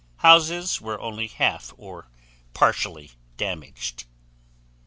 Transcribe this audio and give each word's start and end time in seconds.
Houses 0.25 0.81
were 0.81 0.99
only 0.99 1.27
half 1.27 1.71
or 1.77 2.09
partially 2.55 3.11
damaged." 3.37 4.05